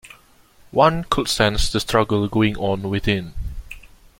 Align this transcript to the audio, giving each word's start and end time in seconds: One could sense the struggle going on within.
One 0.71 1.03
could 1.03 1.27
sense 1.27 1.71
the 1.71 1.79
struggle 1.79 2.27
going 2.27 2.57
on 2.57 2.89
within. 2.89 3.35